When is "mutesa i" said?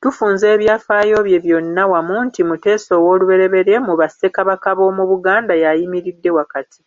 2.48-3.78